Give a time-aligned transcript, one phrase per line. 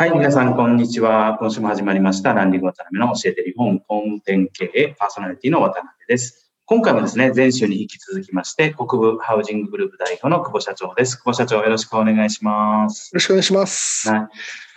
[0.00, 1.36] はい、皆さん、こんにちは。
[1.38, 6.50] 今週も始まりました、ランディング渡辺の教えてリフォーム工務店経営パーソナリティの渡辺です。
[6.64, 11.16] 今回もですね、前週に引き続きまして、国部ハウジンググループ代表の久保社長です。
[11.16, 13.10] 久保社長、よろしくお願いします。
[13.12, 14.08] よろしくお願いします。
[14.08, 14.28] はい。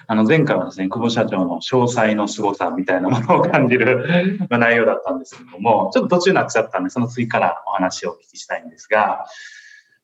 [0.07, 4.05] あの、前回はですね、久保社長の詳細の凄さみたいなものを感じる
[4.51, 9.23] まあ内容だったんですけども、ちょっと途中になっちゃったんで、その次からお話をお聞きしたいんですが、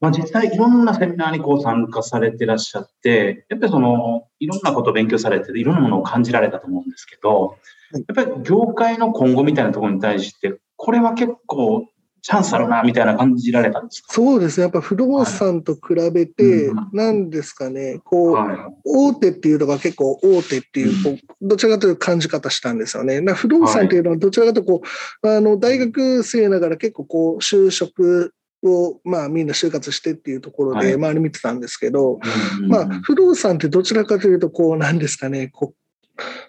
[0.02, 7.58] まあ、実際いろんなセミナーにこう参加されてらっしゃって、やっぱりその、いろんなことを勉強されてて、いろんなものを感じられたと思うんですけど、
[7.92, 11.86] やっぱり業界の今後みたいなところに対して、これは結構
[12.22, 14.14] チャンスあるな、みたいな感じられたんですか？
[14.14, 14.64] そうですね。
[14.64, 18.58] やっぱ不動産と比べてうん、なんですかね、こう、はい。
[18.86, 23.21] 大手っていうのが結構大手っていう、こうどちらかというと感じ方したんですよね。
[23.21, 24.81] な不動産っていうのはどちらかというとこ
[25.23, 28.33] う、あの、大学生ながら結構こう、就職
[28.64, 32.20] を、まあみんな就活してっていうところはいで周り見てたんですけど、
[32.61, 35.73] うんまあ不動産ってどちらかというとこう、なんですかね、こ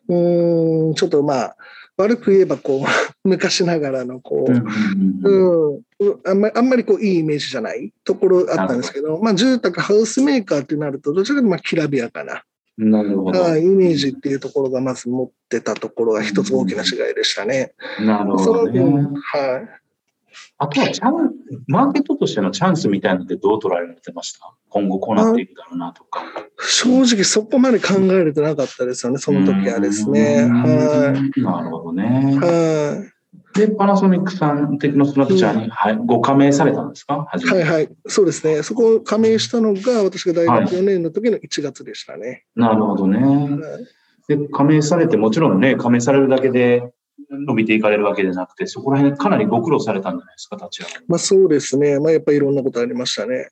[0.09, 1.57] う、うーん、ちょっとまあ、
[1.97, 2.87] 悪く言えばこう、
[3.29, 4.65] 昔ながらのこう、うん
[5.25, 12.43] うんうんうん、あんまりあんまりこういいイメージじゃないところあったんですけど、まあ、住宅、ハウスメーカーってなると、どちらかというとまあきらびやかな、
[12.79, 13.41] なるほど。
[13.41, 17.75] はいイメージっていうところがまず持ってたところが一つ大きな違いでしたね。
[18.01, 18.81] なるほそのどね。
[18.81, 19.80] 分、はい。
[20.59, 21.33] あとはチャン、
[21.67, 24.55] マーケットとしてのチャンスみたいなのってどう捉えられてました？
[24.69, 26.23] 今後こうなっていくだろうなとか。
[26.59, 30.43] 正直そこまで考えれてなかったですよね、その時はですね。
[30.43, 30.63] うん
[31.45, 32.37] はなるほどねい。。
[32.37, 33.05] は
[33.57, 33.59] い。
[33.59, 37.27] で、パナソニックさん、テクノストラクチャーに、はい、ご加盟されたんですか？
[37.27, 37.89] はいはい。
[38.07, 38.63] そうですね。
[38.63, 42.45] そこを加盟したのが、私が大学4年の時の1月でしたね。
[42.55, 43.19] なるほどね。
[43.19, 43.85] はい
[44.29, 46.93] で、加盟されて、もちろんね、加盟されるだけで
[47.31, 51.05] 伸びていかれるわけじゃなくて、そこら辺かなりご苦労されたんじゃないですか、立ち上がり。
[51.09, 51.99] まあそうですね。
[52.01, 53.51] まあやっぱりいろんなことありましたね。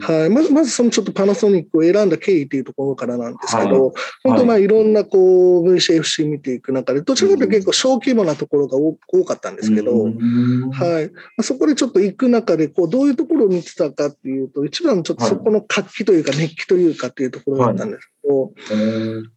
[0.00, 3.94] はい、まずまずそのちょっとパナソニックを選んだ経緯というところからなんですけど、はい。
[4.24, 10.70] 本当まあいろんなこう VCFC 見ていく中で、どちらかというと結構小規模なところが多多かったんですけど、うん。
[10.70, 18.10] はい、まあそこでちょっと行く中でこうどういうところを見てたかっていうと、一番ちょっとそこの活気というか熱気というかっていうところだったんです。
[18.19, 18.52] けど、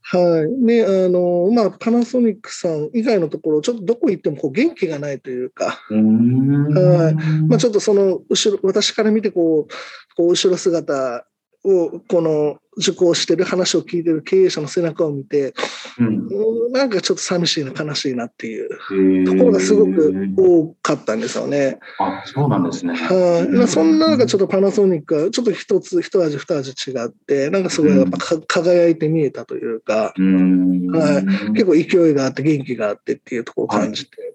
[0.02, 0.66] はい。
[0.66, 6.74] で、あの、まあ、パナソニックさん以外のところ、ちょっとどこ行ってもこう元気がないというか、うん。
[6.74, 7.14] はい。
[7.48, 11.26] まあ、ちょっとその後ろ、私から見てこう、こう後ろ姿
[11.64, 15.54] を、この受講してる話を聞いてる経営者の背中を見て、
[16.00, 21.78] うんうんなんかちょっと寂しいな、悲しいなっていうところがすごく多かったんですよね。
[22.00, 22.96] あ、そうなんですね。
[22.96, 23.56] はい。
[23.56, 34.34] まあそんな中、ちょっとパナソニックはちょっと一つ、一味二味違って、なんかすごいやっぱか輝いて見えたというか、うんはい結構勢いがあって元気があってっていうところを感じて。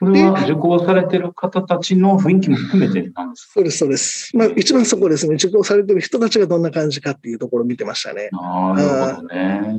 [0.00, 3.52] これは受講されてる方たちの雰囲気も含めてなんですか？
[3.54, 4.36] そうです、そうです。
[4.36, 5.34] まあ一番そこですね。
[5.34, 8.28] 受講されてる人たちがどんな感じかっていうところを見てましたね。
[8.32, 9.76] なるほどね。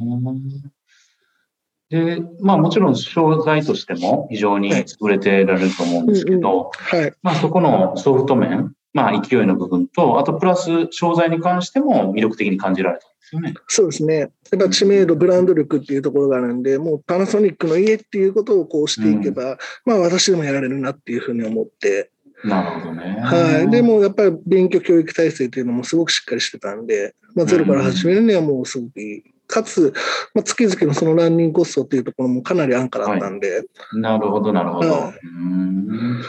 [1.89, 7.13] で、まあもちろん商材としても非常に優れてられると思うんですけど、はい。
[7.23, 13.53] まあそこのソフト面、まあ勢いの部分と、あとプラス商材に関しても魅力的に感じられたんですよね。
[13.67, 14.17] そうですね。
[14.17, 22.11] やっぱ知名度、ブランド力っていうところがあるんで、もうパナソニックの家っていうことをこうしていけば、まあ私でもやられるなっていうふうに思って、
[22.43, 23.19] なるほどね。
[23.21, 23.69] はい。
[23.69, 29.93] でもやっぱり勉強教育体制というのもすごくしっかりしてたんで、まあゼロから始めるにはもうすごくいいかつ、
[30.35, 33.63] まあ、月々のそのランニングコストっていうところもかなり安価だったんで。
[33.93, 34.91] なるほど、なるほど。
[34.91, 36.21] はいうん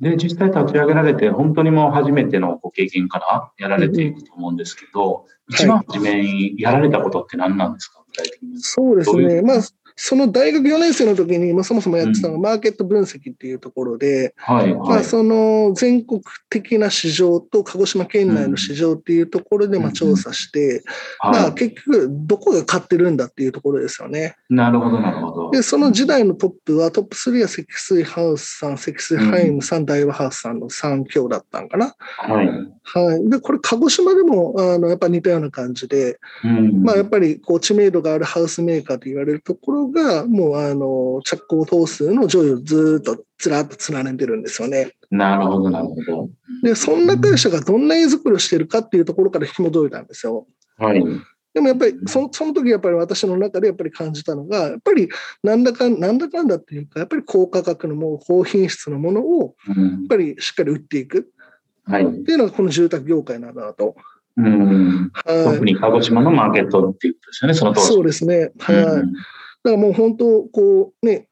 [0.00, 8.60] で、実際立ち上げられて、本当にもう初めてのご経験からやられていくと思うんですけど、一番初めにやられたことって何なんですか、具体的に。
[8.60, 9.42] そうですどういね。
[9.42, 9.60] まあ、
[10.00, 15.04] その大学4年生の時に、まあ、そもそもやってたのがマーケット分析っていうところで、はい、まあ、はい。
[15.04, 20.84] その全国的な市場と鹿児島県内の市場っていうところでまあうん調査して、
[21.20, 24.36] まあ、は結局どこが買ってるんだっていうところですよね。
[24.48, 24.54] い。
[24.54, 25.50] なるほど、なるほど。
[25.50, 31.96] で、その時代のトップはトップ3は積水ハウスさん、積水ハイムさん、大和ハウスさんの3強だったんかな。
[31.98, 32.48] はい。
[32.84, 33.30] はい。
[33.30, 44.92] で、これ鹿児島でもあのやっぱ似たような感じで、うんまあ、やっぱりこう知名度があるハウスメーカーと言われるところが、もうあの着工頭数の上位をずっとずらっと連ねてるんですよね。
[45.10, 46.28] なるほど、なるほど。
[46.62, 50.46] で、そんな会社がどんな絵作りをしているかっていうところから紐解いたんですよ。
[50.76, 51.02] はい。
[51.54, 55.08] でもやっぱりそのその時やっぱり私の中でやっぱり感じたのが、やっぱり
[55.42, 61.32] なんだかんなんだかんだっていうか、やっぱり高価格のもの、高品質のものをうんやっぱりしっかり売っていく
[61.84, 62.04] はい。
[62.04, 63.96] っていうのがこの住宅業界なんだなと。
[64.36, 65.10] うん。
[65.14, 67.86] はい特に鹿児島のマーケットっていうことですよね、その当時。
[67.88, 68.52] そうですね。
[68.58, 68.76] はい。
[69.68, 71.27] だからもう本当、こうね、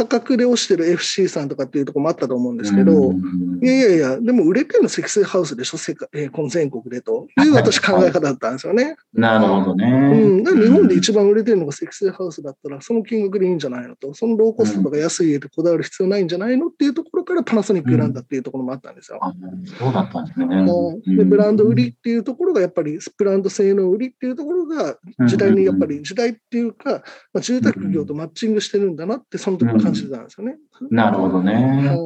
[0.00, 3.60] 価格で落ちてる FC さんとかっていうところもあったと思うんですけど、うん。
[3.62, 7.26] いやいやいや、でも売れてるの積水ハウスでしょ、世界えーこの全国でと。
[7.38, 8.96] いう私考え方だったんですよね。
[9.12, 9.86] なるほどね。
[9.86, 19.18] うん、だから日本で一番売れてるのが積水ハウスだったら、その金額でいいんじゃないのと、そのローコストとか安い家でこだわる必要ないんじゃないのっていうところからパナソニック選んだっていうところもあったんですよ。
[19.20, 19.34] あ
[19.78, 20.46] そうだったんですね。
[20.46, 27.02] はいでブランド売りっていうところがやっぱりブランド性能売りっていうところが時代にやっぱり時代っていうか、
[27.32, 30.56] まあ、住宅業とマッチングしてるんだなってその時感じてたんですよね。
[30.90, 31.96] なるほどね。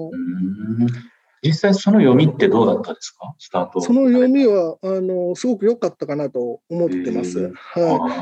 [1.46, 3.34] 実際その読みってどうだったですか？
[3.38, 3.82] スタート。
[3.82, 7.38] その読みはあのすごく良かったかなと思ってます。
[7.38, 7.52] へはい。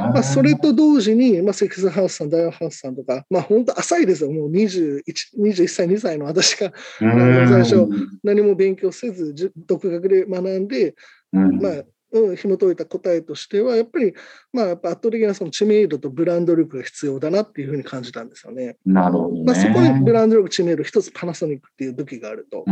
[0.09, 5.03] あまあ、それと同時に、まあ、セックスハウスさん、ダイワハウスさんとか、まあ、本当浅いですよ、もう 21,
[5.39, 7.07] 21歳、2歳の私がう
[7.45, 7.49] ん。
[7.49, 7.89] 最初
[8.25, 10.97] 何も勉強せず、じ独学で学んで、
[11.33, 11.59] うん。
[11.61, 11.73] まあ
[12.13, 14.15] うん、紐解いた答えとしては、やっぱり、
[14.53, 18.77] まあ、やっぱ圧倒的なその知名度とブランド力が必要だなっていうふうに感じたんですよね。
[18.85, 19.45] なるほどね。
[19.45, 22.65] まあ、そこにブランド力、知名度、一つパナソニックっていう武器があると。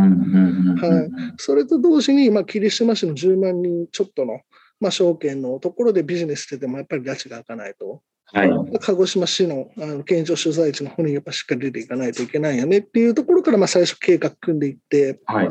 [1.39, 4.41] それと同時に、まあ、霧島市の10万人ちょっとの、
[4.79, 8.03] まあ、証券のところでビジネスしてても、やっぱり拉致が開かないと。
[8.33, 8.51] はい。
[8.81, 15.49] 鹿児島市のあの県庁所在地の方にやっぱしっかり出ていかないといけないよねっていうところから、まあ、最初計画組んでいって、はい。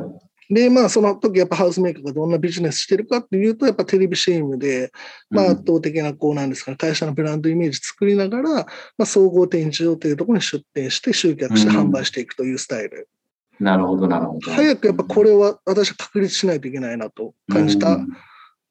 [0.49, 4.91] で、まあ、その時やっぱハウスメーカーがどんなビジネスしてるかっていうと、やっぱテレビ CM で、
[5.29, 8.65] まあ、うん圧倒的な、こうなんですかね、会社のブランドイメージ作りながら、ま
[8.99, 13.07] あ、総合展示場というところに出店して、集客してうん販売していくというスタイル。
[13.59, 14.51] なるほど、なるほど。
[14.51, 18.07] 早くやっぱこれは私は確立しないといけないなと感じた、うん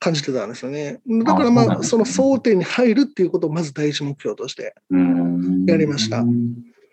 [0.00, 1.00] 感じてたんですよね。
[1.24, 4.74] だからまあ、あその争点に入るっていうことをまず第一目標として。
[4.90, 6.24] うんやりました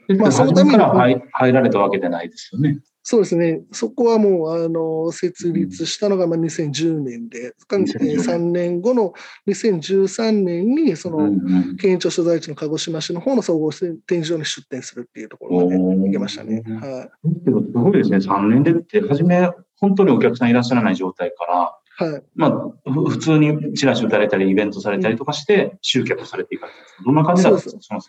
[0.07, 2.79] でまあその初ために入られたわけじゃないですよね。
[3.07, 3.61] そうですね。
[3.71, 9.13] そこはもう、あの、設立したのがまあ2010年で、2010 3年後の
[9.47, 11.27] 2013年に、その、うんう
[11.73, 16.63] ん県庁所在地の鹿児島市の方の総合展示場に出店するっていうところまで行けましたね。
[16.65, 17.29] はい。
[17.45, 22.23] すごいですね、3年でって、初め、本当にお客さんいらっしゃらない状態から、はい。
[22.33, 27.99] まあ、ふ普通にチラシ打たれたり、イベントされたりとかして、集客されていかれたどんな感じだったんですか、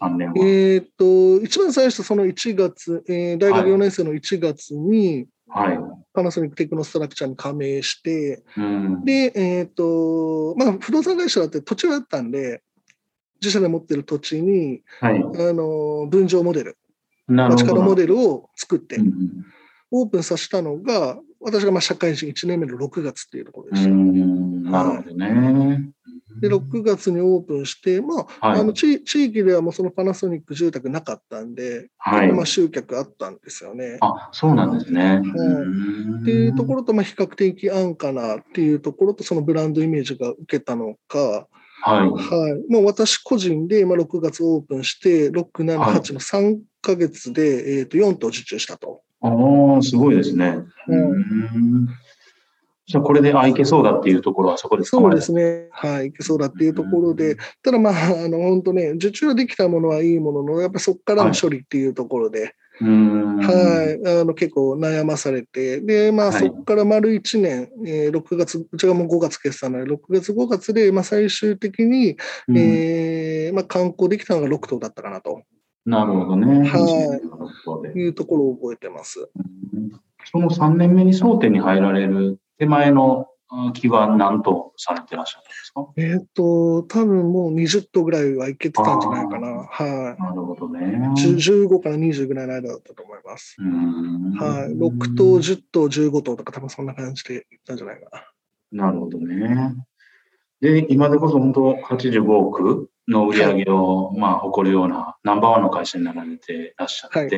[0.00, 0.34] 3年は。
[0.38, 5.78] えっ、と、一番最初、その1月、えー大学4年生の1月に、はい。
[6.12, 12.62] パナソニックテクノストラクチャーに加盟して、うん、で、えっ、と、まあ、不動産会社だって土地があったんで、
[13.40, 15.20] 自社で持ってる土地に、はい。
[15.20, 16.76] あの、分譲モデル。
[17.26, 19.46] 街角モデルを作ってうん、
[19.90, 23.90] オープンさせたのが、私がまあ社会人1年目の6月っていうところでうした。
[23.90, 25.93] ん、なるほどね。
[26.40, 32.32] で、6月にオープンして、まあ、はいあの地地域ではもうそのパナソニック住宅なかったんで、はい。
[32.32, 33.98] まあ、集客あったんですよね。
[34.00, 35.22] あ、そうなんですね。
[36.20, 41.46] っていうところと、まあ、比較的安価なっていうところと、そのブランドイメージが受けたのか、
[41.82, 42.08] はい。
[42.08, 42.72] はい。
[42.72, 49.02] まあ、私個人で、まあ、6月オープンして、6、7、はい8の3ヶ月で、えっと4頭受注したと。
[49.20, 50.58] ああ、すごいですね。
[50.88, 51.88] うんうん
[52.86, 55.68] じゃあ、これで、あ、いけそうだっていうところはそこで掴そうですね。
[55.70, 56.08] はい。
[56.08, 63.36] いけそうだっていうところで、ただまあ、 あの、本当ね、受注はできたものはいいものの、やっぱそこからの処理っていうところで、うん。
[63.36, 64.20] はい。
[64.20, 72.16] あの、結構悩まされて、で、まあ、はいそこから丸1年、えー6月、うちがもう5月決算なので、6月、5月で、まあ、最終的に、
[72.48, 75.42] うんえーまあ、観光できたのが6頭だったかなと
[75.86, 76.66] なるほどね。
[76.66, 76.78] は
[77.94, 79.28] いいうところを覚えてます。
[79.74, 79.92] うん
[80.24, 85.86] その3年目に争点に入られる手前のあ期は何とされてらっしゃったんですか？
[85.96, 89.66] えっ、と、多分もう20頭ぐらいはいけてたんじゃないかな。
[89.70, 90.80] はなるほどね。
[90.80, 90.88] い。
[91.34, 93.56] 10 15から20ぐらいの間だったと思います。
[93.58, 94.72] うんはい。
[94.72, 98.08] 6頭、10頭、15頭とか多分そんな感じでいったんじゃないか
[98.72, 98.86] な。
[98.86, 99.74] なるほどね。
[100.60, 107.28] で、今でこそ本当85億の売り上げを、まあ、誇るようなナンバーワンの会社になられてらっしゃって、は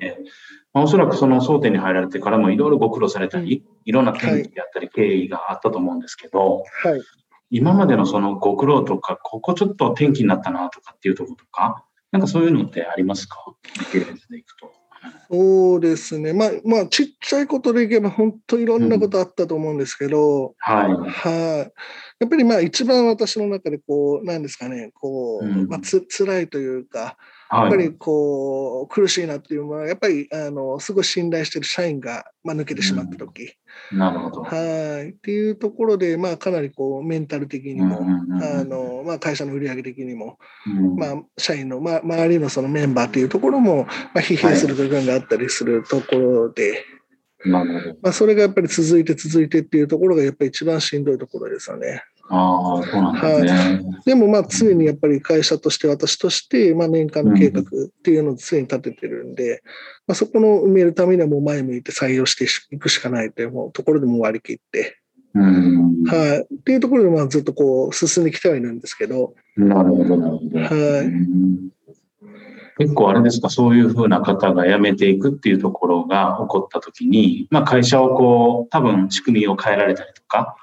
[0.72, 7.02] まあ、おそらくその争点に入られてからもいろいろご苦労されたり、いろんな転機であったり経緯があったと思うんですけど、はい。
[7.50, 13.36] 今までのそのご苦労とか、ここちょっと転機になったなとかっていうところとか、なんかそういうのってありますか？
[13.74, 14.72] 時系列でいくと。
[15.30, 16.32] そうですね。
[16.32, 20.92] まあ、まあ、ちっちゃいことでいけば本当いろんなことあったと思うんですけど、はい。
[20.92, 21.70] は
[22.15, 22.15] い。
[22.18, 27.16] やっぱりまあ一番私の中でこう、なんですかね、こう、うんまあつ辛いというか、
[27.50, 27.68] やはい。
[27.68, 33.54] っぱりこう、苦しいなっていうのは、やっぱり、あの、すごい信頼してる社員が、まあ、抜けてしまった時、
[33.92, 34.42] なるほど。
[34.42, 35.10] はい。
[35.10, 46.84] っていうところで、まあ、かなりこう、メンタル的にも、うんうんうんあの、まあ、会社の売り上げ的にも、うんまあ、社員の、まあ、周りのそのメンバーっていうところも、まあ、疲弊する部分があったりするところで。
[47.44, 47.64] ま
[48.02, 52.02] あ、それがやっぱり続いて続いてっていうところが、やっぱり一番しんどいところですよね。
[52.28, 53.82] ああ、そうなんですね。
[54.04, 57.64] でもまあ常にやっぱり会社として私としてまあ年間の計画っ
[58.02, 59.62] ていうのを常に立ててるんで、
[60.06, 64.98] まあ、そこの埋めるためにはもう前向いて採用していくしかないというところでもう割り切って、
[65.34, 66.02] うん。
[66.04, 70.58] はい、っていうところでまあずっとこう進んできてはいるんですけど、なるほど、なるほど。
[70.58, 70.68] は
[71.02, 71.68] いうん
[72.78, 80.56] 結構あれですか、そういうふうな方が辞めていくっていうところが起こったときに、まあ会社をこう、多分仕組みを変えられたりとか。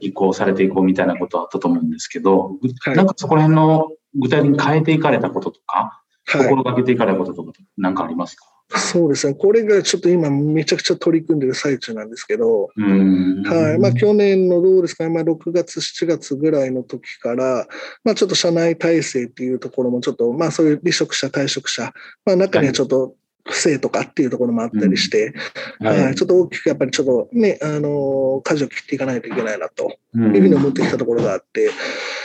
[0.00, 2.96] 移行されていこうみたいなことはあったと思うんですけど、はい。
[2.96, 6.42] なんかそこら辺の具体的に変えていかれたこととか、はい。
[6.42, 8.44] 心がけていかれたこととか、なんかありますか？
[8.70, 9.34] そうですね。
[9.34, 13.42] これがちょっと今めちゃくちゃ取り組んでる最中なんですけど、うん。
[13.42, 13.78] はい。
[13.78, 17.66] まあ去年のどうですかね、まあ6月、7月ぐらいの時から、
[18.04, 21.94] まあちょっと社内体制っていうところもちょっと、まあそういう離職者、退職者、
[22.26, 23.14] まあ中にはちょっと
[23.46, 25.32] 不正とかっていうところもあったりして、
[25.80, 26.14] はい。
[26.14, 31.70] ちょっと大きくやっぱりちょっとね、あの、舵を切っていかないといけないなとうんいうふうに思ってきたところがあって、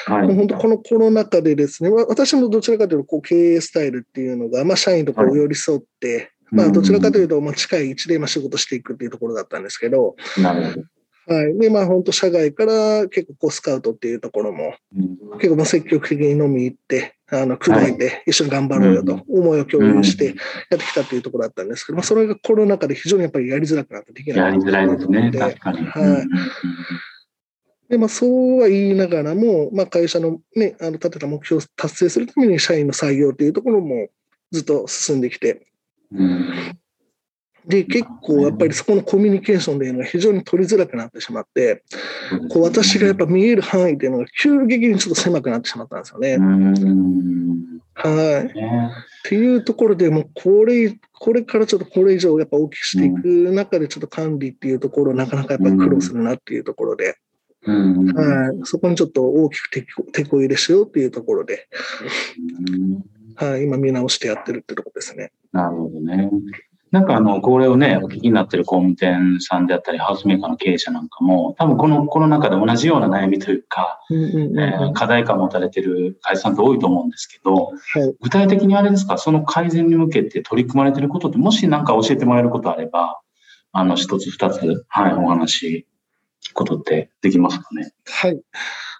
[0.05, 0.27] はい。
[0.27, 10.83] もう本当このコロナ禍でですね、わ私もどちらかというとこう経営スタイルっていうのが、まあ社員とこう寄り添って、まあどちらかというと、まあ近い位置でまあ仕事していくっていうところだったんですけど、なるほど。
[11.25, 11.57] はい。
[11.57, 15.39] で、まあ本当社外から結構こうスカウトっていうところも、うん。
[15.39, 20.35] 結構まあ積極的に飲み行って、あの、口説いて一緒に頑張ろうよと思いを共有してやっ
[20.77, 24.37] てきたっていうところだったんですけど、まあそれがコロナ禍で非常にやっぱりやりづらくなってできない。
[24.37, 25.77] やりづらいですね、で確かに。
[25.85, 26.27] はい
[27.93, 34.07] で、まあそうは言いながらも、まあ会社のね、あの立てた目標を達成するために社員の採用っていうところも
[34.51, 35.67] ずっと進んできて、
[36.11, 36.79] うん
[37.67, 41.83] で、結構やっぱりそこのコミュニケーションっていうのが非常に取りづらくなってしまって、
[42.49, 46.33] こう私がやっぱ見える範囲っていうのが急激にちょっと狭くなってしまったんですよね。
[46.33, 48.55] うんはい。
[48.55, 48.91] ね
[49.27, 57.13] っていうところでもうこれ、これからちょっとこれ以上やっぱ大きくしていく中でちょっと管理っていうところなかなかやっぱ苦労するなっていうところで、うん
[57.65, 58.59] はい。
[58.63, 59.69] そこにちょっと大きく
[60.11, 61.67] 手こ入れしようっていうところで、
[62.69, 63.03] うん
[63.35, 63.63] はい。
[63.63, 65.31] 今見直してやってるってとこですね。
[65.51, 66.29] なるほどね。
[66.91, 73.99] なんかあの、これをね、お聞きになってる工務店さんであったり、ハウスメーカーの経営者なんかも、多分このコロナ禍で同じような悩みというか、
[74.93, 78.15] 課題感を持たれてる会社さんって多いと思うんですけど、はい。
[78.21, 83.19] 具体的にあれですか、その改善に向けて取り組まれてることって、もし何か教えてもらえることあれば、
[83.71, 85.92] あの、一つ二つ、はい、お話、聞
[86.49, 87.91] くことってできますかね？
[88.05, 88.41] はい。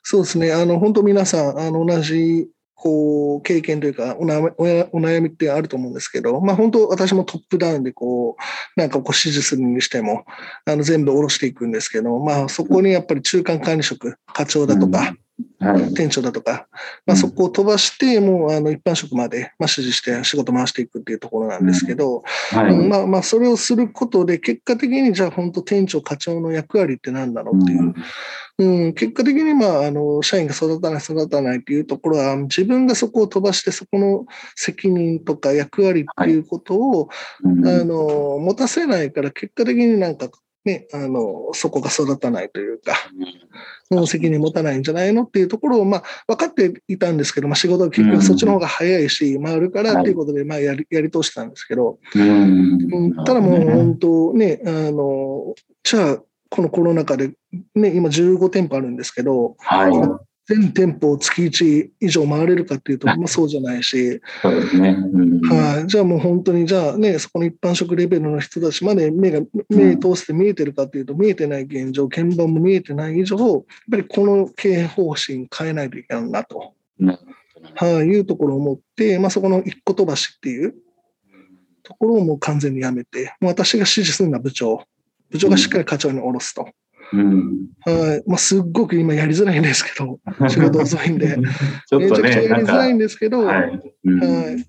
[0.04, 0.54] そうですね。
[0.54, 10.26] あの、本当皆さん、あの、同じ、こう、経験というか、お悩みおやお悩みってあると思うんですけど、まあ本当私もトップダウンでこう、なんかこう指示するにしても、
[10.66, 15.16] あの、全部下ろしていくんですけど、まあそこにやっぱり中間管理職、課長だとか、はい。
[15.96, 16.68] 店長だとか、
[17.06, 22.24] まあそこを飛ばして、もうあの、一般職まで、まあ指示して仕事回していくっていうところなんですけど、
[22.90, 27.94] まあまあそれをすることで、結果的にじゃあ本当店長、課長の役割って何だろうっていう、
[28.60, 34.26] うん、結果的に、まあ、あの、社員が育たない、育たないっていうところは、自分がそこを飛ばして、そこの
[34.56, 37.10] 責任とか役割っていうことを、
[37.44, 37.68] うん。
[37.68, 40.30] あの、持たせないから、結果的になんか、
[40.66, 42.94] ね、あの、そこが育たないというか、
[43.92, 44.08] うん。
[44.08, 52.94] 責任持たないんじゃないのっていうところを、まあ、分かっていたんですけど、まあ、仕事は結局そっちの方が早いし、回るからっていうことで、まあ、やり、やり通してたんですけど、うん。
[52.94, 55.54] うん、ただもう本当ね、あの、
[55.84, 56.18] じゃあ、
[56.50, 57.32] このコロナ禍で、
[57.76, 60.33] ね、今15店舗あるんですけど、はい。
[60.46, 64.90] 全店舗を月1以上回れるかっていうと、まあ、そうじゃないし、そうですね。
[64.90, 65.40] うん。
[65.42, 76.74] はい、じゃあもう本当に、じゃあね、そこの一般職レベルの人たちまで目が、目通して見えてるかっていうと、見えてない現状、鍵盤も見えてない以上、やっぱりこの経営方針変えないといけないなと、
[77.76, 80.76] はい、いうところを思って、まあ、そこの一個飛ばしっていう
[81.84, 84.84] ところをもう完全にやめて、もう私が指示するのは部長、
[85.30, 86.68] 部長がしっかり課長に下ろすと。
[87.14, 87.68] うん。
[87.86, 88.24] はい。
[88.28, 91.48] まあ、すっごく今やりづらいんですけど、 仕事遅いんで、ね、
[91.92, 93.82] めちゃくちゃやりづらいんですけど、はい。
[94.06, 94.66] うんはい。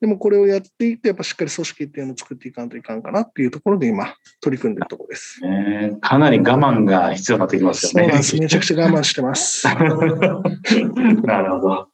[0.00, 5.42] でもこれをやっていって、やっぱしっかり組織っていうのを作っていかんといかんかなっていうところで今、取り組んでるところです。
[5.42, 8.04] ねかなり我慢が必要になってきますよね。
[8.04, 8.36] そうなんです。
[8.36, 9.66] めちゃくちゃ我慢してます。
[9.68, 9.96] なる
[11.50, 11.89] ほど。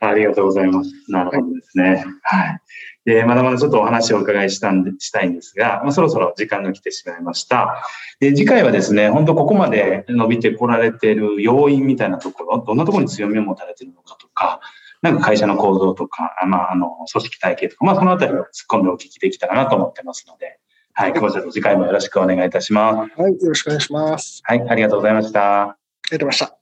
[0.00, 0.90] ありがとうございます。
[1.08, 2.04] なるほどですね。
[2.22, 2.60] はい。
[3.04, 7.84] で、まだまだちょっとお話をお伺いしたんで、したいんですが、まあ、そろそろ時間が来てしまいました。
[8.18, 14.60] で、次回はですね、本当ここまで伸びてこられている要因みたいなところ、どんなところに強みを持たれているのかとか、
[15.02, 20.58] なんか会社の構造とか、あまあ、あの、組織体系とか、まあ、そのあたりを突っ込んでお聞きできたらなと思ってますので、
[20.92, 23.20] はい、久保社長、次回もよろしくお願いいたします。
[23.20, 23.32] はい。
[23.32, 24.40] よろしくお願いします。
[24.44, 25.62] はい、ありがとうございました。
[25.62, 25.76] あ
[26.10, 26.56] りがとうございました。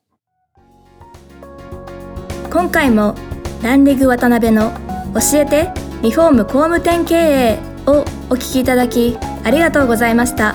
[2.50, 3.14] 今回も
[3.62, 4.72] ランリグ渡辺の
[5.14, 5.72] 教えて
[6.02, 10.54] リフォーム工務店経営をお聞きいただきありがとうございました。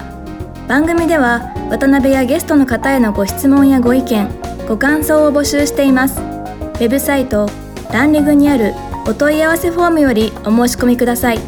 [0.68, 4.30] 番組では渡辺やゲストの方へのご質問やご意見
[4.68, 6.20] ご感想を募集しています。
[6.20, 7.50] ウェブサイト
[7.92, 8.74] ランリグにある
[9.06, 11.40] お問い合わせフォームよりお申し込みください。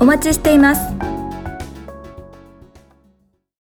[0.00, 0.80] お待ちしています。